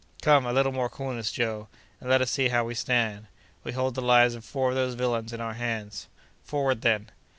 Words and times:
"Come! 0.23 0.47
a 0.47 0.51
little 0.51 0.71
more 0.71 0.89
coolness, 0.89 1.31
Joe, 1.31 1.67
and 1.99 2.09
let 2.09 2.21
us 2.23 2.31
see 2.31 2.47
how 2.47 2.65
we 2.65 2.73
stand. 2.73 3.27
We 3.63 3.73
hold 3.73 3.93
the 3.93 4.01
lives 4.01 4.33
of 4.33 4.43
four 4.43 4.69
of 4.69 4.75
those 4.75 4.95
villains 4.95 5.31
in 5.31 5.39
our 5.41 5.53
hands. 5.53 6.07
Forward, 6.43 6.81
then!" 6.81 7.11